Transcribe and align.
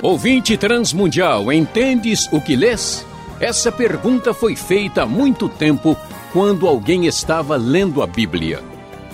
Ouvinte 0.00 0.56
transmundial, 0.56 1.52
entendes 1.52 2.28
o 2.30 2.40
que 2.40 2.54
lês? 2.54 3.04
Essa 3.40 3.72
pergunta 3.72 4.32
foi 4.32 4.54
feita 4.54 5.02
há 5.02 5.06
muito 5.06 5.48
tempo 5.48 5.96
quando 6.32 6.68
alguém 6.68 7.06
estava 7.06 7.56
lendo 7.56 8.00
a 8.00 8.06
Bíblia. 8.06 8.62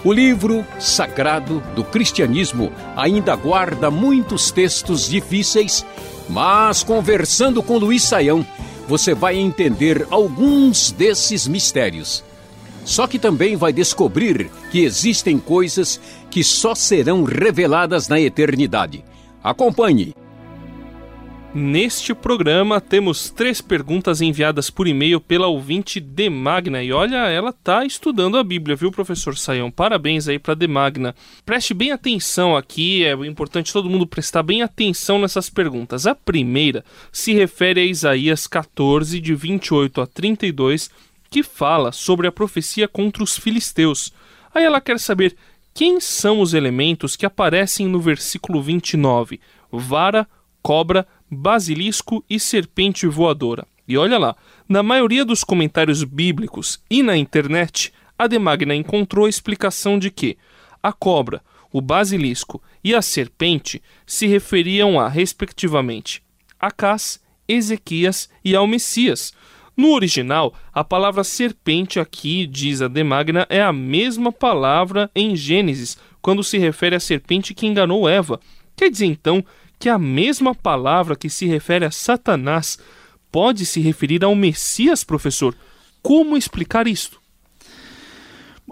O 0.04 0.12
livro 0.12 0.62
sagrado 0.78 1.60
do 1.74 1.82
cristianismo 1.82 2.70
ainda 2.94 3.34
guarda 3.34 3.90
muitos 3.90 4.50
textos 4.50 5.08
difíceis, 5.08 5.82
mas 6.28 6.82
conversando 6.82 7.62
com 7.62 7.78
Luiz 7.78 8.02
Saião, 8.02 8.46
você 8.86 9.14
vai 9.14 9.38
entender 9.38 10.06
alguns 10.10 10.92
desses 10.92 11.46
mistérios. 11.46 12.22
Só 12.84 13.06
que 13.06 13.18
também 13.18 13.56
vai 13.56 13.72
descobrir 13.72 14.50
que 14.70 14.80
existem 14.80 15.38
coisas 15.38 16.00
que 16.30 16.42
só 16.42 16.74
serão 16.74 17.22
reveladas 17.24 18.08
na 18.08 18.20
eternidade. 18.20 19.04
Acompanhe 19.42 20.14
Neste 21.54 22.14
programa 22.14 22.80
temos 22.80 23.28
três 23.28 23.60
perguntas 23.60 24.22
enviadas 24.22 24.70
por 24.70 24.88
e-mail 24.88 25.20
pela 25.20 25.48
ouvinte 25.48 26.00
Demagna. 26.00 26.82
E 26.82 26.90
olha, 26.94 27.28
ela 27.28 27.52
tá 27.52 27.84
estudando 27.84 28.38
a 28.38 28.42
Bíblia, 28.44 28.74
viu, 28.74 28.90
professor 28.90 29.36
Saião? 29.36 29.70
Parabéns 29.70 30.28
aí 30.28 30.38
para 30.38 30.54
Demagna. 30.54 31.14
Preste 31.44 31.74
bem 31.74 31.92
atenção 31.92 32.56
aqui, 32.56 33.04
é 33.04 33.12
importante 33.26 33.70
todo 33.70 33.90
mundo 33.90 34.06
prestar 34.06 34.42
bem 34.42 34.62
atenção 34.62 35.18
nessas 35.18 35.50
perguntas. 35.50 36.06
A 36.06 36.14
primeira 36.14 36.82
se 37.12 37.34
refere 37.34 37.82
a 37.82 37.84
Isaías 37.84 38.46
14, 38.46 39.20
de 39.20 39.34
28 39.34 40.00
a 40.00 40.06
32, 40.06 40.90
que 41.32 41.42
fala 41.42 41.92
sobre 41.92 42.26
a 42.26 42.32
profecia 42.32 42.86
contra 42.86 43.24
os 43.24 43.38
filisteus. 43.38 44.12
Aí 44.54 44.64
ela 44.64 44.82
quer 44.82 45.00
saber 45.00 45.34
quem 45.72 45.98
são 45.98 46.42
os 46.42 46.52
elementos 46.52 47.16
que 47.16 47.24
aparecem 47.24 47.88
no 47.88 47.98
versículo 47.98 48.60
29: 48.62 49.40
vara, 49.70 50.28
cobra, 50.62 51.08
basilisco 51.30 52.22
e 52.28 52.38
serpente 52.38 53.06
voadora. 53.06 53.66
E 53.88 53.96
olha 53.96 54.18
lá, 54.18 54.36
na 54.68 54.82
maioria 54.82 55.24
dos 55.24 55.42
comentários 55.42 56.04
bíblicos 56.04 56.78
e 56.90 57.02
na 57.02 57.16
internet, 57.16 57.94
a 58.18 58.26
Demagna 58.26 58.74
encontrou 58.74 59.24
a 59.24 59.30
explicação 59.30 59.98
de 59.98 60.10
que 60.10 60.36
a 60.82 60.92
cobra, 60.92 61.42
o 61.72 61.80
basilisco 61.80 62.62
e 62.84 62.94
a 62.94 63.00
serpente 63.00 63.82
se 64.06 64.26
referiam 64.26 65.00
a, 65.00 65.08
respectivamente, 65.08 66.22
Acás, 66.60 67.18
Ezequias 67.48 68.28
e 68.44 68.54
ao 68.54 68.66
Messias. 68.66 69.32
No 69.76 69.92
original, 69.94 70.54
a 70.72 70.84
palavra 70.84 71.24
serpente 71.24 71.98
aqui, 71.98 72.46
diz 72.46 72.82
a 72.82 72.88
Demagna, 72.88 73.46
é 73.48 73.62
a 73.62 73.72
mesma 73.72 74.30
palavra 74.30 75.10
em 75.14 75.34
Gênesis, 75.34 75.96
quando 76.20 76.44
se 76.44 76.58
refere 76.58 76.94
à 76.94 77.00
serpente 77.00 77.54
que 77.54 77.66
enganou 77.66 78.08
Eva. 78.08 78.38
Quer 78.76 78.90
dizer 78.90 79.06
então 79.06 79.44
que 79.78 79.88
a 79.88 79.98
mesma 79.98 80.54
palavra 80.54 81.16
que 81.16 81.30
se 81.30 81.46
refere 81.46 81.84
a 81.84 81.90
Satanás 81.90 82.78
pode 83.30 83.64
se 83.64 83.80
referir 83.80 84.22
ao 84.22 84.34
Messias, 84.34 85.02
professor. 85.02 85.56
Como 86.02 86.36
explicar 86.36 86.86
isto? 86.86 87.21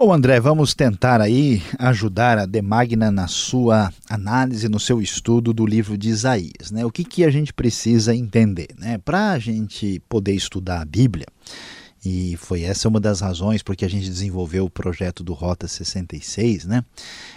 Bom, 0.03 0.11
André, 0.11 0.39
vamos 0.39 0.73
tentar 0.73 1.21
aí 1.21 1.61
ajudar 1.77 2.39
a 2.39 2.47
Demagna 2.47 3.11
na 3.11 3.27
sua 3.27 3.93
análise, 4.09 4.67
no 4.67 4.79
seu 4.79 4.99
estudo 4.99 5.53
do 5.53 5.63
livro 5.63 5.95
de 5.95 6.09
Isaías. 6.09 6.71
Né? 6.71 6.83
O 6.83 6.89
que, 6.89 7.03
que 7.03 7.23
a 7.23 7.29
gente 7.29 7.53
precisa 7.53 8.15
entender? 8.15 8.69
Né? 8.79 8.97
Para 8.97 9.33
a 9.33 9.37
gente 9.37 10.01
poder 10.09 10.33
estudar 10.33 10.81
a 10.81 10.85
Bíblia, 10.85 11.27
e 12.03 12.35
foi 12.37 12.63
essa 12.63 12.89
uma 12.89 12.99
das 12.99 13.21
razões 13.21 13.61
porque 13.61 13.85
a 13.85 13.87
gente 13.87 14.09
desenvolveu 14.09 14.65
o 14.65 14.71
projeto 14.71 15.23
do 15.23 15.33
Rota 15.33 15.67
66, 15.67 16.65
né? 16.65 16.83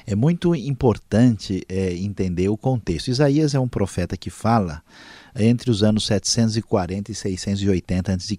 É 0.07 0.15
muito 0.15 0.55
importante 0.55 1.62
é, 1.69 1.92
entender 1.92 2.48
o 2.48 2.57
contexto. 2.57 3.09
Isaías 3.09 3.55
é 3.55 3.61
um 3.61 3.69
profeta 3.69 4.17
que 4.17 4.31
fala 4.31 4.83
entre 5.36 5.70
os 5.70 5.82
anos 5.82 6.06
740 6.06 7.10
e 7.10 7.14
680 7.14 8.12
a.C. 8.12 8.38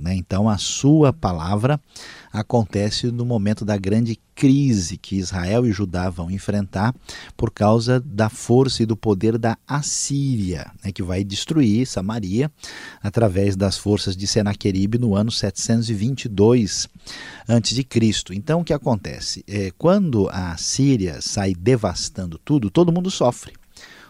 Né? 0.00 0.14
Então, 0.14 0.48
a 0.48 0.56
sua 0.56 1.12
palavra 1.12 1.80
acontece 2.32 3.10
no 3.10 3.24
momento 3.24 3.64
da 3.64 3.76
grande 3.76 4.18
crise 4.34 4.96
que 4.96 5.16
Israel 5.16 5.66
e 5.66 5.72
Judá 5.72 6.08
vão 6.08 6.30
enfrentar 6.30 6.94
por 7.36 7.50
causa 7.50 7.98
da 7.98 8.28
força 8.28 8.84
e 8.84 8.86
do 8.86 8.96
poder 8.96 9.36
da 9.36 9.58
Assíria, 9.66 10.70
né? 10.84 10.92
que 10.92 11.02
vai 11.02 11.24
destruir 11.24 11.86
Samaria 11.86 12.50
através 13.02 13.56
das 13.56 13.76
forças 13.76 14.16
de 14.16 14.26
Senaqueribe 14.28 14.96
no 14.96 15.16
ano 15.16 15.32
722 15.32 16.88
a.C. 17.48 17.84
Então, 18.32 18.60
o 18.60 18.64
que 18.64 18.72
acontece? 18.72 19.44
É, 19.48 19.72
quando 19.76 20.28
a 20.30 20.56
Síria 20.56 21.20
sai 21.20 21.54
devastando 21.54 22.38
tudo, 22.38 22.70
todo 22.70 22.92
mundo 22.92 23.10
sofre 23.10 23.57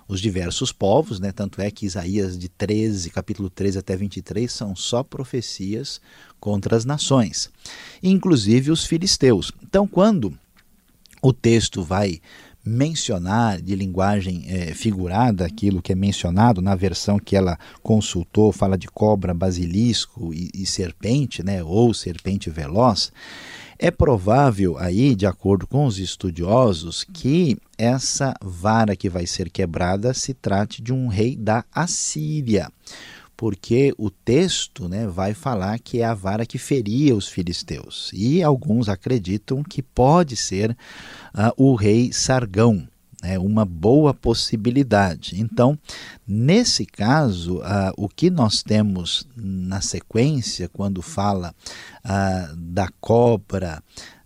os 0.09 0.21
diversos 0.21 0.73
povos, 0.73 1.21
né? 1.21 1.31
tanto 1.31 1.61
é 1.61 1.71
que 1.71 1.85
Isaías 1.85 2.39
de 2.39 2.49
13, 2.49 3.11
capítulo 3.11 3.51
13 3.51 3.79
até 3.79 3.95
23, 3.95 4.51
são 4.51 4.75
só 4.75 5.03
profecias 5.03 6.01
contra 6.41 6.75
as 6.75 6.87
nações, 6.87 7.51
inclusive 8.03 8.71
os 8.71 8.87
filisteus. 8.87 9.53
Então, 9.63 9.87
quando 9.87 10.33
o 11.21 11.33
texto 11.33 11.83
vai 11.83 12.21
mencionar 12.65 13.61
de 13.61 13.75
linguagem 13.75 14.45
é, 14.47 14.75
figurada 14.75 15.45
aquilo 15.45 15.81
que 15.81 15.93
é 15.93 15.95
mencionado 15.95 16.61
na 16.61 16.75
versão 16.75 17.19
que 17.19 17.37
ela 17.37 17.59
consultou, 17.83 18.53
fala 18.53 18.77
de 18.77 18.89
cobra, 18.89 19.33
basilisco 19.33 20.33
e, 20.35 20.51
e 20.55 20.67
serpente, 20.67 21.43
né, 21.43 21.63
ou 21.63 21.95
serpente 21.95 22.51
veloz, 22.51 23.13
é 23.79 23.91
provável 23.91 24.77
aí, 24.77 25.15
de 25.15 25.25
acordo 25.25 25.67
com 25.67 25.87
os 25.87 25.99
estudiosos, 25.99 27.05
que 27.05 27.57
essa 27.79 28.35
vara 28.43 28.97
que 28.97 29.09
vai 29.09 29.27
ser 29.27 29.49
quebrada 29.49 30.13
se 30.13 30.35
trate 30.35 30.83
de 30.83 30.93
um 30.93 31.07
rei 31.07 31.37
da 31.37 31.65
Assíria 31.73 32.71
porque 33.39 33.95
o 33.97 34.11
texto 34.11 34.89
né, 34.89 35.07
vai 35.07 35.33
falar 35.33 35.79
que 35.79 36.01
é 36.01 36.05
a 36.05 36.13
vara 36.13 36.45
que 36.45 36.59
feria 36.59 37.15
os 37.15 37.29
filisteus. 37.29 38.11
E 38.13 38.43
alguns 38.43 38.89
acreditam 38.89 39.63
que 39.63 39.81
pode 39.81 40.35
ser 40.35 40.73
uh, 40.73 41.53
o 41.57 41.77
rei 41.77 42.13
Sargão. 42.13 42.87
É 43.23 43.39
uma 43.39 43.65
boa 43.65 44.13
possibilidade. 44.13 45.41
Então, 45.41 45.79
nesse 46.27 46.85
caso, 46.85 47.59
uh, 47.59 47.93
o 47.97 48.09
que 48.09 48.29
nós 48.29 48.61
temos 48.65 49.25
na 49.37 49.81
sequência, 49.81 50.69
quando 50.69 51.01
fala 51.01 51.55
uh, 52.05 52.57
da 52.57 52.89
cobra, 53.01 53.81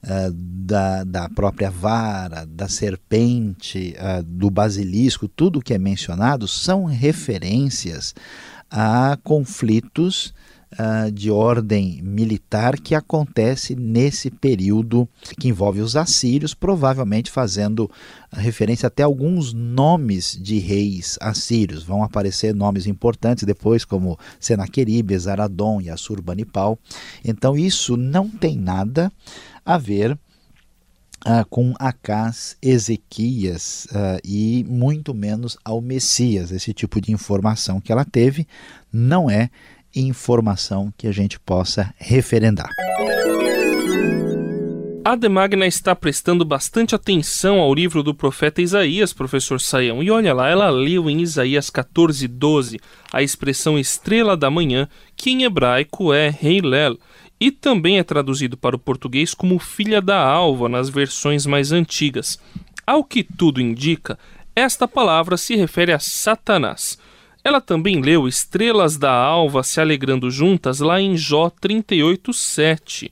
uh, 0.05 0.33
da, 0.33 1.05
da 1.05 1.29
própria 1.29 1.71
vara, 1.71 2.47
da 2.47 2.69
serpente, 2.69 3.95
do 4.25 4.51
basilisco, 4.51 5.29
tudo 5.29 5.61
que 5.61 5.75
é 5.75 5.79
mencionado 5.79 6.47
são 6.47 6.85
referências 6.85 8.15
a 8.71 9.19
conflitos 9.23 10.33
uh, 10.73 11.11
de 11.11 11.31
ordem 11.31 12.01
militar 12.03 12.79
que 12.79 12.95
acontece 12.95 13.75
nesse 13.75 14.31
período 14.31 15.09
que 15.39 15.49
envolve 15.49 15.81
os 15.81 15.97
assírios, 15.97 16.55
provavelmente 16.55 17.31
fazendo 17.31 17.91
referência 18.33 18.87
até 18.87 19.03
a 19.03 19.07
alguns 19.07 19.53
nomes 19.53 20.39
de 20.41 20.59
reis 20.59 21.19
assírios. 21.21 21.83
Vão 21.83 22.03
aparecer 22.03 22.55
nomes 22.55 22.87
importantes 22.87 23.45
depois, 23.45 23.85
como 23.85 24.19
Senaqueribe, 24.41 25.19
Zaradon 25.19 25.81
e 25.81 25.91
Assurbanipal. 25.91 26.79
Então, 27.25 27.57
isso 27.57 27.97
não 27.97 28.29
tem 28.29 28.57
nada 28.57 29.13
a 29.65 29.79
ver 29.79 30.19
Uh, 31.25 31.47
com 31.49 31.73
Acás, 31.79 32.57
Ezequias 32.61 33.87
uh, 33.93 34.19
e 34.25 34.65
muito 34.69 35.15
menos 35.15 35.57
ao 35.65 35.81
Messias. 35.81 36.51
Esse 36.51 36.75
tipo 36.75 37.01
de 37.01 37.13
informação 37.13 37.81
que 37.81 37.93
ela 37.93 38.05
teve 38.05 38.45
não 38.93 39.31
é 39.31 39.49
informação 39.95 40.93
que 40.97 41.07
a 41.07 41.13
gente 41.13 41.39
possa 41.39 41.93
referendar. 41.99 42.71
A 45.05 45.17
Demagna 45.17 45.67
está 45.67 45.97
prestando 45.97 46.45
bastante 46.45 46.95
atenção 46.95 47.59
ao 47.59 47.75
livro 47.75 48.05
do 48.05 48.15
profeta 48.15 48.63
Isaías, 48.63 49.13
professor 49.13 49.61
Saião. 49.61 50.01
E 50.01 50.09
olha 50.13 50.33
lá, 50.33 50.49
ela 50.49 50.71
leu 50.71 51.11
em 51.11 51.21
Isaías 51.21 51.69
14, 51.71 52.29
12 52.29 52.79
a 53.13 53.21
expressão 53.21 53.77
estrela 53.77 54.37
da 54.37 54.49
manhã, 54.49 54.89
que 55.17 55.31
em 55.31 55.43
hebraico 55.43 56.13
é 56.13 56.33
Heilel, 56.41 56.97
e 57.41 57.51
também 57.51 57.99
é 57.99 58.05
traduzido 58.05 58.57
para 58.57 58.77
o 58.77 58.79
português 58.79 59.35
como 59.35 59.59
filha 59.59 60.01
da 60.01 60.25
alva 60.25 60.69
nas 60.69 60.89
versões 60.89 61.47
mais 61.47 61.73
antigas. 61.73 62.39
Ao 62.87 63.03
que 63.03 63.25
tudo 63.25 63.61
indica, 63.61 64.17
esta 64.55 64.87
palavra 64.87 65.37
se 65.37 65.57
refere 65.57 65.93
a 65.93 65.99
Satanás. 65.99 66.97
Ela 67.45 67.61
também 67.61 68.01
leu 68.01 68.29
estrelas 68.29 68.97
da 68.97 69.13
alva 69.13 69.63
se 69.63 69.81
alegrando 69.81 70.31
juntas 70.31 70.81
lá 70.81 71.01
em 71.01 71.17
Jó 71.17 71.51
38:7. 71.51 73.11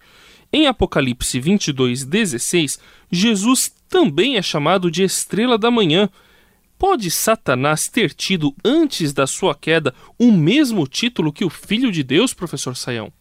Em 0.53 0.67
Apocalipse 0.67 1.41
22:16, 1.41 2.79
Jesus 3.11 3.73
também 3.89 4.37
é 4.37 4.43
chamado 4.43 4.91
de 4.91 5.03
estrela 5.03 5.59
da 5.59 5.71
manhã. 5.71 6.09
Pode 6.79 7.11
Satanás 7.11 7.89
ter 7.89 8.15
tido 8.15 8.55
antes 8.65 9.13
da 9.13 9.27
sua 9.27 9.55
queda 9.55 9.93
o 10.19 10.33
mesmo 10.33 10.87
título 10.87 11.33
que 11.33 11.45
o 11.45 11.51
Filho 11.51 11.93
de 11.93 12.03
Deus, 12.03 12.33
professor 12.33 12.77
Saião? 12.77 13.13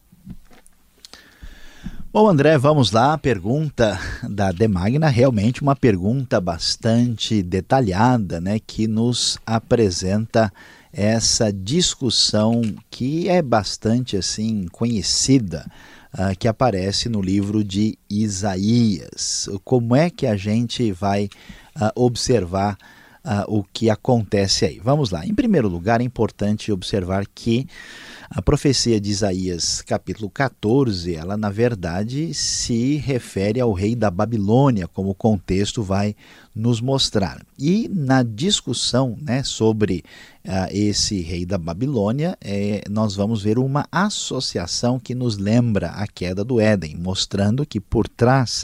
Bom, 2.12 2.28
André, 2.28 2.58
vamos 2.58 2.92
lá. 2.92 3.14
A 3.14 3.18
pergunta 3.18 4.00
da 4.24 4.52
Demagna, 4.52 5.10
realmente 5.10 5.62
uma 5.62 5.76
pergunta 5.76 6.40
bastante 6.42 7.44
detalhada, 7.44 8.40
né, 8.42 8.60
que 8.60 8.88
nos 8.88 9.38
apresenta 9.46 10.52
essa 10.92 11.52
discussão 11.52 12.62
que 12.90 13.30
é 13.30 13.42
bastante 13.42 14.18
assim 14.18 14.68
conhecida, 14.72 15.66
uh, 16.14 16.38
que 16.38 16.48
aparece 16.48 17.10
no 17.10 17.22
livro 17.22 17.64
de 17.64 17.98
Isaías. 18.10 19.48
Como 19.64 19.96
é 19.96 20.10
que 20.10 20.26
a 20.26 20.36
gente 20.36 20.92
vai 20.92 21.26
uh, 21.76 21.92
observar 21.96 22.78
uh, 23.24 23.46
o 23.48 23.64
que 23.64 23.90
acontece 23.90 24.66
aí? 24.66 24.80
Vamos 24.80 25.12
lá. 25.12 25.26
Em 25.26 25.34
primeiro 25.34 25.68
lugar, 25.68 26.02
é 26.02 26.04
importante 26.04 26.72
observar 26.72 27.26
que 27.28 27.68
a 28.32 28.44
profecia 28.44 29.02
de 29.02 29.10
Isaías, 29.10 29.82
capítulo 29.82 30.30
14, 30.30 31.16
ela 31.16 31.36
na 31.36 31.50
verdade 31.50 32.32
se 32.32 32.98
refere 32.98 33.60
ao 33.60 33.74
rei 33.74 33.96
da 33.96 34.12
Babilônia, 34.12 34.88
como 34.88 35.10
o 35.10 35.16
contexto 35.16 35.82
vai 35.82 36.16
nos 36.54 36.80
mostrar. 36.80 37.44
E 37.58 37.90
na 37.92 38.22
discussão 38.22 39.18
né, 39.20 39.42
sobre 39.42 40.04
uh, 40.46 40.70
esse 40.72 41.22
rei 41.22 41.44
da 41.44 41.58
Babilônia, 41.58 42.38
é, 42.40 42.84
nós 42.88 43.16
vamos 43.16 43.42
ver 43.42 43.58
uma 43.58 43.88
associação 43.92 45.00
que 45.00 45.16
nos 45.16 45.38
lembra 45.38 45.88
a 45.88 46.06
queda 46.06 46.44
do 46.44 46.60
Éden, 46.60 46.98
mostrando 46.98 47.66
que 47.66 47.80
por 47.80 48.08
trás 48.08 48.64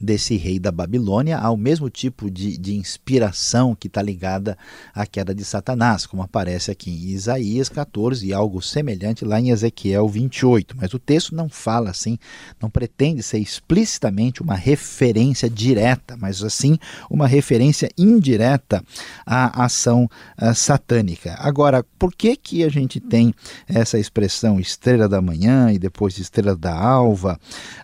desse 0.00 0.36
rei 0.36 0.58
da 0.58 0.70
Babilônia 0.70 1.38
ao 1.38 1.56
mesmo 1.56 1.88
tipo 1.88 2.30
de, 2.30 2.56
de 2.58 2.74
inspiração 2.74 3.74
que 3.74 3.86
está 3.86 4.02
ligada 4.02 4.58
à 4.94 5.06
queda 5.06 5.34
de 5.34 5.44
Satanás, 5.44 6.06
como 6.06 6.22
aparece 6.22 6.70
aqui 6.70 6.90
em 6.90 7.10
Isaías 7.10 7.68
14 7.68 8.26
e 8.26 8.32
algo 8.32 8.60
semelhante 8.60 8.91
lá 9.24 9.40
em 9.40 9.50
Ezequiel 9.50 10.08
28. 10.08 10.76
Mas 10.76 10.94
o 10.94 10.98
texto 10.98 11.34
não 11.34 11.48
fala 11.48 11.90
assim, 11.90 12.18
não 12.60 12.70
pretende 12.70 13.22
ser 13.22 13.38
explicitamente 13.38 14.42
uma 14.42 14.54
referência 14.54 15.48
direta, 15.48 16.16
mas 16.16 16.42
assim 16.42 16.78
uma 17.10 17.26
referência 17.26 17.88
indireta 17.96 18.82
à 19.26 19.64
ação 19.64 20.08
uh, 20.40 20.54
satânica. 20.54 21.36
Agora, 21.38 21.84
por 21.98 22.14
que 22.14 22.36
que 22.36 22.64
a 22.64 22.68
gente 22.68 23.00
tem 23.00 23.34
essa 23.68 23.98
expressão 23.98 24.58
estrela 24.58 25.08
da 25.08 25.20
manhã 25.20 25.72
e 25.72 25.78
depois 25.78 26.18
estrela 26.18 26.56
da 26.56 26.74
alva 26.74 27.38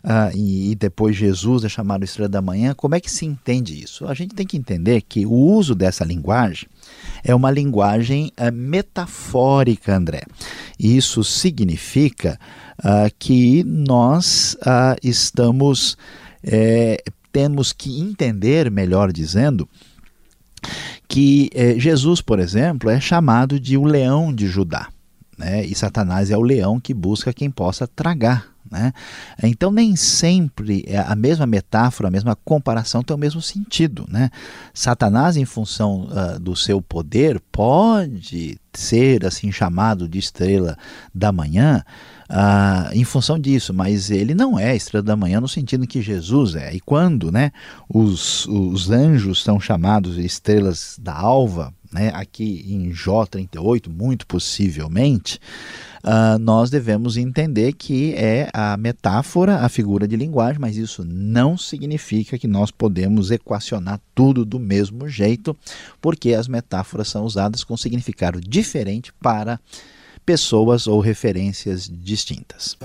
uh, 0.05 0.37
e, 0.37 0.73
e 0.73 0.75
depois 0.75 1.17
Jesus 1.17 1.65
é 1.65 1.69
chamado 1.69 2.05
estrela 2.05 2.29
da 2.29 2.43
manhã, 2.43 2.75
como 2.75 2.95
é 2.95 3.01
que 3.01 3.11
se 3.11 3.25
entende 3.25 3.83
isso? 3.83 4.07
A 4.07 4.15
gente 4.15 4.35
tem 4.35 4.47
que 4.47 4.57
entender 4.57 5.03
que 5.03 5.27
o 5.27 5.33
uso 5.33 5.75
dessa 5.75 6.05
linguagem 6.05 6.69
é 7.25 7.35
uma 7.35 7.51
linguagem 7.51 8.33
uh, 8.39 8.53
metafórica, 8.53 9.97
André. 9.97 10.23
Isso 10.99 11.23
significa 11.23 12.39
uh, 12.81 13.13
que 13.19 13.63
nós 13.65 14.57
uh, 14.63 14.99
estamos, 15.03 15.97
é, 16.43 17.03
temos 17.33 17.73
que 17.73 18.01
entender, 18.01 18.71
melhor 18.71 19.13
dizendo, 19.13 19.69
que 21.07 21.49
é, 21.55 21.79
Jesus, 21.79 22.21
por 22.21 22.41
exemplo, 22.41 22.91
é 22.91 23.01
chamado 23.01 23.61
de 23.61 23.77
o 23.77 23.85
leão 23.85 24.35
de 24.35 24.47
Judá. 24.47 24.89
Né? 25.39 25.65
E 25.65 25.75
Satanás 25.75 26.31
é 26.31 26.37
o 26.37 26.43
leão 26.43 26.81
que 26.81 26.93
busca 26.93 27.33
quem 27.33 27.49
possa 27.49 27.87
tragar. 27.87 28.49
Né? 28.71 28.93
Então, 29.43 29.71
nem 29.71 29.97
sempre 29.97 30.85
é 30.87 30.99
a 30.99 31.15
mesma 31.15 31.47
metáfora, 31.47 32.09
a 32.09 32.11
mesma 32.11 32.37
comparação 32.37 33.03
tem 33.03 33.15
o 33.15 33.19
mesmo 33.19 33.41
sentido. 33.41 34.07
Né? 34.09 34.31
Satanás, 34.73 35.37
em 35.37 35.45
função 35.45 36.09
uh, 36.09 36.39
do 36.39 36.55
seu 36.55 36.81
poder, 36.81 37.41
pode 37.53 38.59
ser 38.73 39.27
assim 39.27 39.51
chamado 39.51 40.09
de 40.09 40.19
estrela 40.19 40.77
da 41.15 41.33
manhã. 41.33 41.83
Uh, 42.31 42.93
em 42.93 43.05
função 43.05 43.39
disso, 43.39 43.73
mas 43.73 44.11
ele 44.11 44.35
não 44.35 44.59
é 44.59 44.77
estrela 44.77 45.03
da 45.03 45.17
manhã 45.17 45.41
no 45.41 45.49
sentido 45.49 45.87
que 45.87 46.03
Jesus 46.03 46.55
é. 46.55 46.75
E 46.75 46.81
quando 46.81 47.33
né, 47.33 47.51
os, 47.89 48.47
os 48.47 48.91
anjos 48.91 49.43
são 49.43 49.59
chamados 49.59 50.19
estrelas 50.19 50.99
da 51.01 51.15
alva, 51.15 51.73
né, 51.93 52.11
aqui 52.15 52.65
em 52.69 52.93
Jó 52.93 53.25
38, 53.25 53.91
muito 53.91 54.27
possivelmente, 54.27 55.41
uh, 56.05 56.39
nós 56.39 56.71
devemos 56.71 57.17
entender 57.17 57.73
que 57.73 58.15
é 58.15 58.49
a 58.53 58.77
metáfora, 58.77 59.57
a 59.61 59.69
figura 59.69 60.07
de 60.07 60.17
linguagem, 60.17 60.61
mas 60.61 60.77
isso 60.77 61.05
não 61.05 61.57
significa 61.57 62.39
que 62.39 62.47
nós 62.47 62.71
podemos 62.71 63.31
equacionar 63.31 64.01
tudo 64.15 64.45
do 64.45 64.59
mesmo 64.59 65.09
jeito, 65.09 65.57
porque 66.01 66.35
as 66.35 66.49
metáforas 66.49 67.09
são 67.09 67.25
usadas 67.25 67.65
com 67.65 67.77
significado 67.77 68.41
diferente 68.41 69.13
para 69.21 69.59
pessoas 70.25 70.87
ou 70.87 71.01
referências 71.01 71.91
distintas. 71.91 72.77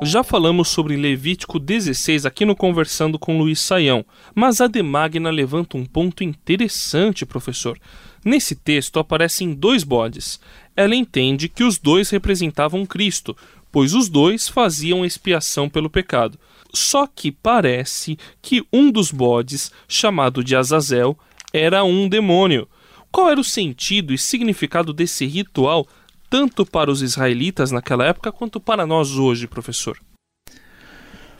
Já 0.00 0.22
falamos 0.22 0.68
sobre 0.68 0.96
Levítico 0.96 1.58
16 1.58 2.24
aqui 2.24 2.44
no 2.44 2.54
Conversando 2.54 3.18
com 3.18 3.36
Luiz 3.36 3.58
Saião, 3.58 4.06
mas 4.32 4.60
a 4.60 4.68
Demagna 4.68 5.28
levanta 5.28 5.76
um 5.76 5.84
ponto 5.84 6.22
interessante, 6.22 7.26
professor. 7.26 7.76
Nesse 8.24 8.54
texto 8.54 9.00
aparecem 9.00 9.52
dois 9.52 9.82
bodes. 9.82 10.38
Ela 10.76 10.94
entende 10.94 11.48
que 11.48 11.64
os 11.64 11.78
dois 11.78 12.10
representavam 12.10 12.86
Cristo, 12.86 13.36
pois 13.72 13.92
os 13.92 14.08
dois 14.08 14.48
faziam 14.48 15.04
expiação 15.04 15.68
pelo 15.68 15.90
pecado. 15.90 16.38
Só 16.72 17.04
que 17.06 17.32
parece 17.32 18.16
que 18.40 18.64
um 18.72 18.92
dos 18.92 19.10
bodes, 19.10 19.72
chamado 19.88 20.44
de 20.44 20.54
Azazel, 20.54 21.18
era 21.52 21.82
um 21.82 22.08
demônio. 22.08 22.68
Qual 23.10 23.30
era 23.30 23.40
o 23.40 23.44
sentido 23.44 24.14
e 24.14 24.18
significado 24.18 24.92
desse 24.92 25.26
ritual 25.26 25.88
tanto 26.30 26.64
para 26.64 26.90
os 26.90 27.02
israelitas 27.02 27.70
naquela 27.70 28.04
época 28.06 28.32
quanto 28.32 28.60
para 28.60 28.86
nós 28.86 29.12
hoje, 29.12 29.46
professor? 29.46 29.98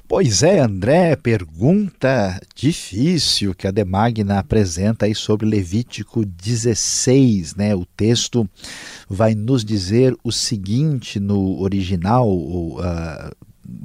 Pois 0.08 0.43
é, 0.43 0.61
André, 0.61 1.17
pergunta 1.17 2.40
difícil 2.56 3.55
que 3.55 3.67
a 3.67 3.70
Demagna 3.70 4.38
apresenta 4.38 5.05
aí 5.05 5.14
sobre 5.14 5.46
Levítico 5.46 6.25
16, 6.25 7.55
né? 7.56 7.75
O 7.75 7.85
texto 7.85 8.49
vai 9.06 9.35
nos 9.35 9.62
dizer 9.62 10.17
o 10.25 10.32
seguinte 10.32 11.20
no 11.20 11.61
original, 11.61 12.26
uh, 12.26 12.81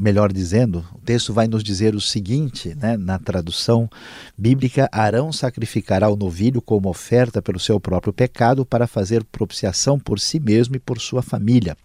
melhor 0.04 0.34
dizendo, 0.34 0.86
o 0.94 1.00
texto 1.00 1.32
vai 1.32 1.48
nos 1.48 1.64
dizer 1.64 1.96
o 1.96 2.02
seguinte, 2.02 2.76
né, 2.76 2.98
na 2.98 3.18
tradução 3.18 3.90
bíblica: 4.38 4.90
Arão 4.92 5.32
sacrificará 5.32 6.10
o 6.10 6.18
novilho 6.18 6.62
como 6.62 6.90
oferta 6.90 7.42
pelo 7.42 7.58
seu 7.58 7.80
próprio 7.80 8.12
pecado 8.12 8.66
para 8.66 8.86
fazer 8.86 9.24
propiciação 9.24 9.98
por 9.98 10.20
si 10.20 10.42
mesmo 10.42 10.76
e 10.76 10.80
por 10.80 11.00
sua 11.00 11.22
família. 11.22 11.78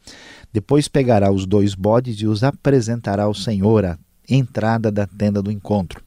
Depois 0.53 0.89
pegará 0.89 1.31
os 1.31 1.47
dois 1.47 1.77
bodes 1.77 2.17
e 2.21 2.27
os 2.27 2.43
apresentará 2.43 3.23
ao 3.23 3.35
Senhor 3.35 3.85
à 3.85 3.97
entrada 4.29 4.91
da 4.91 5.07
tenda 5.07 5.41
do 5.41 5.53
encontro. 5.53 6.03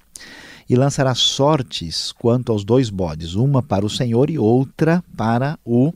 E 0.70 0.76
lançará 0.76 1.16
sortes 1.16 2.12
quanto 2.12 2.52
aos 2.52 2.66
dois 2.66 2.90
bodes, 2.90 3.36
uma 3.36 3.64
para 3.64 3.86
o 3.86 3.90
Senhor 3.90 4.30
e 4.30 4.38
outra 4.38 5.04
para 5.16 5.58
o 5.66 5.94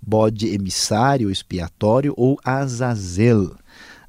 bode 0.00 0.48
emissário, 0.48 1.30
expiatório 1.30 2.12
ou 2.16 2.38
Azazel 2.44 3.54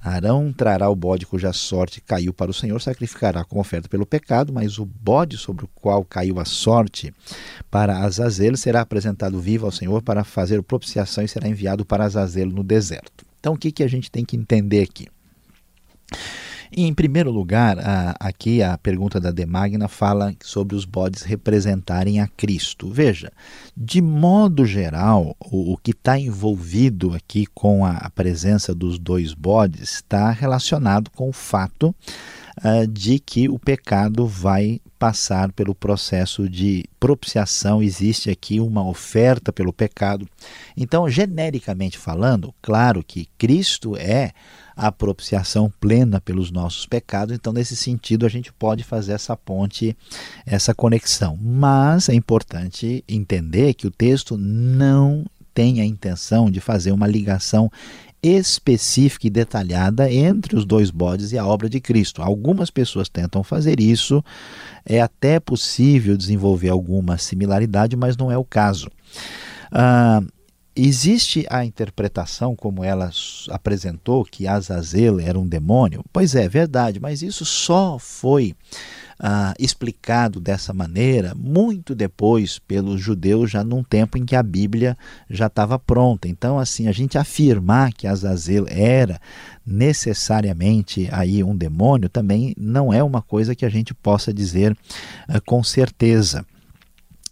Arão 0.05 0.53
trará 0.53 0.87
o 0.87 0.95
bode 0.95 1.25
cuja 1.25 1.51
sorte 1.51 1.99
caiu 1.99 2.31
para 2.31 2.51
o 2.51 2.53
Senhor, 2.53 2.79
sacrificará 2.79 3.43
como 3.43 3.59
oferta 3.59 3.89
pelo 3.89 4.05
pecado, 4.05 4.53
mas 4.53 4.77
o 4.77 4.85
bode 4.85 5.35
sobre 5.35 5.65
o 5.65 5.69
qual 5.73 6.05
caiu 6.05 6.39
a 6.39 6.45
sorte 6.45 7.11
para 7.71 7.97
Azazel 7.97 8.55
será 8.55 8.81
apresentado 8.81 9.41
vivo 9.41 9.65
ao 9.65 9.71
Senhor 9.71 10.03
para 10.03 10.23
fazer 10.23 10.61
propiciação 10.61 11.23
e 11.23 11.27
será 11.27 11.47
enviado 11.47 11.83
para 11.83 12.05
Azazel 12.05 12.51
no 12.51 12.63
deserto. 12.63 13.25
Então, 13.39 13.53
o 13.53 13.57
que, 13.57 13.71
que 13.71 13.83
a 13.83 13.87
gente 13.87 14.11
tem 14.11 14.23
que 14.23 14.37
entender 14.37 14.83
aqui? 14.83 15.07
Em 16.77 16.93
primeiro 16.93 17.31
lugar, 17.31 17.79
a, 17.79 18.17
aqui 18.19 18.61
a 18.61 18.77
pergunta 18.77 19.17
da 19.17 19.31
Demagna 19.31 19.87
fala 19.87 20.35
sobre 20.43 20.75
os 20.75 20.83
bodes 20.83 21.21
representarem 21.21 22.19
a 22.19 22.27
Cristo. 22.27 22.89
Veja, 22.89 23.31
de 23.77 24.01
modo 24.01 24.65
geral, 24.65 25.37
o, 25.39 25.71
o 25.71 25.77
que 25.77 25.91
está 25.91 26.19
envolvido 26.19 27.13
aqui 27.13 27.45
com 27.45 27.85
a, 27.85 27.91
a, 27.91 28.09
presença 28.09 28.75
dos 28.75 28.99
dois 28.99 29.33
bodes 29.33 29.93
está 29.93 30.31
relacionado 30.31 31.09
com 31.11 31.29
o 31.29 31.33
fato 31.33 31.95
uh, 32.57 32.85
de 32.85 33.19
que 33.19 33.47
o 33.47 33.57
pecado 33.57 34.27
vai 34.27 34.81
passar 35.05 35.51
pelo 35.51 35.75
processo 35.75 36.49
de 36.49 36.83
propiciação, 36.99 37.83
existe 37.83 38.31
aqui 38.31 38.59
uma 38.59 38.83
oferta 38.83 39.53
pelo 39.53 39.71
pecado. 39.71 40.27
Então, 40.75 41.07
genericamente 41.07 41.95
falando, 41.95 42.51
claro 42.59 43.03
que 43.03 43.29
Cristo 43.37 43.95
é 43.95 44.31
a 44.75 44.91
propiciação 44.91 45.71
plena 45.79 46.19
pelos 46.19 46.49
nossos 46.49 46.87
pecados. 46.87 47.35
Então, 47.35 47.53
nesse 47.53 47.75
sentido, 47.75 48.25
a 48.25 48.29
gente 48.29 48.51
pode 48.51 48.83
fazer 48.83 49.11
essa 49.11 49.37
ponte, 49.37 49.95
essa 50.43 50.73
conexão. 50.73 51.37
Mas 51.39 52.09
é 52.09 52.15
importante 52.15 53.03
entender 53.07 53.75
que 53.75 53.85
o 53.85 53.91
texto 53.91 54.35
não 54.35 55.23
tem 55.53 55.81
a 55.81 55.85
intenção 55.85 56.49
de 56.49 56.59
fazer 56.59 56.91
uma 56.91 57.05
ligação 57.05 57.71
específica 58.27 59.27
e 59.27 59.29
detalhada 59.29 60.11
entre 60.11 60.55
os 60.55 60.65
dois 60.65 60.89
bodes 60.89 61.31
e 61.31 61.37
a 61.37 61.45
obra 61.45 61.69
de 61.69 61.79
Cristo. 61.79 62.21
Algumas 62.21 62.69
pessoas 62.71 63.07
tentam 63.07 63.43
fazer 63.43 63.79
isso, 63.79 64.23
é 64.85 64.99
até 64.99 65.39
possível 65.39 66.17
desenvolver 66.17 66.69
alguma 66.69 67.17
similaridade, 67.17 67.95
mas 67.95 68.17
não 68.17 68.31
é 68.31 68.37
o 68.37 68.43
caso. 68.43 68.89
Ah, 69.71 70.21
existe 70.75 71.45
a 71.49 71.63
interpretação, 71.63 72.55
como 72.55 72.83
ela 72.83 73.11
apresentou, 73.49 74.25
que 74.25 74.47
Azazel 74.47 75.19
era 75.19 75.39
um 75.39 75.47
demônio? 75.47 76.03
Pois 76.11 76.35
é, 76.35 76.49
verdade, 76.49 76.99
mas 76.99 77.21
isso 77.21 77.45
só 77.45 77.97
foi 77.99 78.55
ah, 79.19 79.53
explicado 79.57 80.39
dessa 80.39 80.73
maneira 80.73 81.33
muito 81.35 81.95
depois 81.95 82.59
pelos 82.59 83.01
judeus, 83.01 83.51
já 83.51 83.63
num 83.63 83.83
tempo 83.83 84.17
em 84.17 84.25
que 84.25 84.35
a 84.35 84.43
Bíblia 84.43 84.97
já 85.29 85.47
estava 85.47 85.79
pronta. 85.79 86.27
Então, 86.27 86.59
assim, 86.59 86.87
a 86.87 86.91
gente 86.91 87.17
afirmar 87.17 87.93
que 87.93 88.07
Azazel 88.07 88.65
era 88.67 89.19
necessariamente 89.65 91.09
aí 91.11 91.43
um 91.43 91.55
demônio 91.55 92.07
também 92.07 92.53
não 92.57 92.93
é 92.93 93.01
uma 93.01 93.21
coisa 93.21 93.55
que 93.55 93.65
a 93.65 93.69
gente 93.69 93.93
possa 93.93 94.33
dizer 94.33 94.77
ah, 95.27 95.41
com 95.41 95.63
certeza 95.63 96.45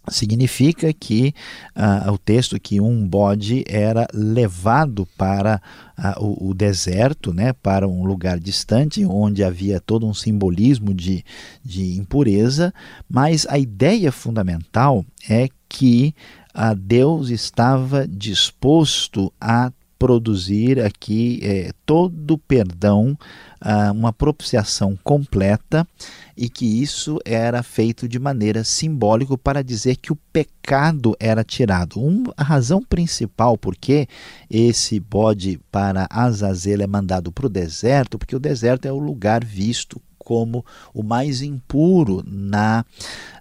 significa 0.08 0.92
que 0.92 1.34
uh, 1.76 2.12
o 2.12 2.18
texto 2.18 2.58
que 2.60 2.80
um 2.80 3.06
bode 3.06 3.64
era 3.66 4.06
levado 4.12 5.06
para 5.16 5.60
uh, 5.98 6.24
o, 6.24 6.50
o, 6.50 6.54
deserto, 6.54 7.32
né, 7.32 7.52
para 7.52 7.88
um 7.88 8.04
lugar 8.04 8.38
distante, 8.38 9.04
onde 9.04 9.42
havia 9.42 9.80
todo 9.80 10.06
um 10.06 10.14
simbolismo 10.14 10.92
de, 10.92 11.24
de 11.64 11.96
impureza, 11.96 12.72
mas 13.08 13.46
a 13.48 13.58
ideia 13.58 14.12
fundamental 14.12 15.04
é 15.28 15.48
que 15.68 16.14
uh, 16.54 16.74
Deus 16.74 17.30
estava 17.30 18.06
disposto 18.06 19.32
a 19.40 19.72
produzir 20.04 20.80
aqui 20.80 21.40
é, 21.42 21.70
todo 21.86 22.36
perdão, 22.36 23.16
ah, 23.58 23.90
uma 23.90 24.12
propiciação 24.12 24.98
completa 25.02 25.88
e 26.36 26.50
que 26.50 26.82
isso 26.82 27.18
era 27.24 27.62
feito 27.62 28.06
de 28.06 28.18
maneira 28.18 28.64
simbólica 28.64 29.38
para 29.38 29.64
dizer 29.64 29.96
que 29.96 30.12
o 30.12 30.18
pecado 30.30 31.16
era 31.18 31.42
tirado. 31.42 31.98
Um, 31.98 32.24
a 32.36 32.44
razão 32.44 32.82
principal 32.82 33.56
por 33.56 33.74
que 33.74 34.06
esse 34.50 35.00
bode 35.00 35.58
para 35.72 36.06
Azazel 36.10 36.82
é 36.82 36.86
mandado 36.86 37.32
para 37.32 37.46
o 37.46 37.48
deserto, 37.48 38.18
porque 38.18 38.36
o 38.36 38.40
deserto 38.40 38.84
é 38.84 38.92
o 38.92 38.98
lugar 38.98 39.42
visto 39.42 40.02
como 40.24 40.64
o 40.92 41.02
mais 41.02 41.42
impuro 41.42 42.24
na 42.26 42.84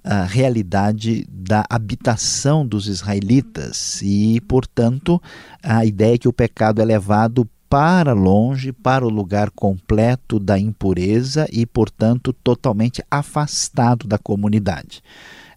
uh, 0.04 0.28
realidade 0.28 1.26
da 1.30 1.66
habitação 1.70 2.68
dos 2.68 2.88
israelitas 2.88 4.02
e, 4.04 4.42
portanto, 4.42 5.22
a 5.62 5.86
ideia 5.86 6.16
é 6.16 6.18
que 6.18 6.28
o 6.28 6.34
pecado 6.34 6.82
é 6.82 6.86
levado 6.86 7.48
para 7.74 8.14
longe, 8.14 8.72
para 8.72 9.04
o 9.04 9.10
lugar 9.10 9.50
completo 9.50 10.38
da 10.38 10.60
impureza 10.60 11.48
e, 11.52 11.66
portanto, 11.66 12.32
totalmente 12.32 13.04
afastado 13.10 14.08
da 14.08 14.20
comunidade. 14.20 15.02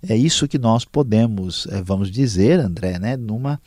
É 0.03 0.17
isso 0.17 0.49
que 0.49 0.59
nós 0.59 0.85
podemos, 0.85 1.67
eh, 1.71 1.83
vamos 1.83 2.11
dizer, 2.11 2.59
André, 2.59 2.99
né, 2.99 3.17
numa 3.17 3.61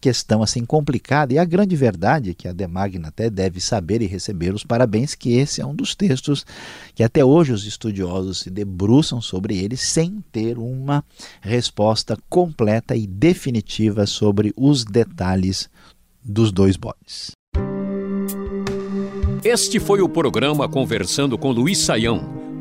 questão 0.00 0.42
assim 0.42 0.64
complicada. 0.64 1.32
E 1.32 1.38
a 1.38 1.44
grande 1.44 1.74
verdade 1.74 2.30
é 2.30 2.34
que 2.34 2.46
a 2.46 2.52
Demagna 2.52 3.08
até 3.08 3.30
deve 3.30 3.60
saber 3.60 4.02
e 4.02 4.06
receber 4.06 4.52
os 4.52 4.62
parabéns, 4.62 5.14
que 5.14 5.32
esse 5.32 5.60
é 5.60 5.66
um 5.66 5.74
dos 5.74 5.94
textos 5.94 6.44
que 6.94 7.02
até 7.02 7.24
hoje 7.24 7.52
os 7.52 7.66
estudiosos 7.66 8.40
se 8.40 8.50
debruçam 8.50 9.20
sobre 9.20 9.56
ele 9.56 9.76
sem 9.76 10.22
ter 10.30 10.58
uma 10.58 11.02
resposta 11.40 12.18
completa 12.28 12.94
e 12.94 13.06
definitiva 13.06 14.06
sobre 14.06 14.52
os 14.56 14.84
detalhes 14.84 15.70
dos 16.22 16.52
dois 16.52 16.76
bodes. 16.76 17.32
Este 19.42 19.78
foi 19.78 20.00
o 20.00 20.08
programa 20.08 20.68
Conversando 20.68 21.36
com 21.36 21.50
Luiz 21.50 21.78
Saião. 21.78 22.43